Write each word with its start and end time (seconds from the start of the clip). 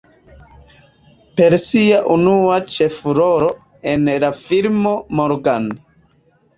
Per 1.41 1.57
sia 1.65 1.99
unua 2.15 2.57
ĉefrolo 2.79 3.53
en 3.95 4.11
la 4.27 4.35
filmo 4.45 4.99
"Morgan. 5.23 5.75